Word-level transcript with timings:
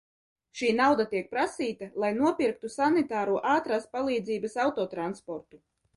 Šī 0.59 0.69
nauda 0.77 1.03
tiek 1.11 1.27
prasīta, 1.35 1.89
lai 2.05 2.09
nopirktu 2.21 2.71
sanitāro 2.77 3.37
ātrās 3.53 3.89
palīdzības 3.95 4.57
autotransportu. 4.65 5.63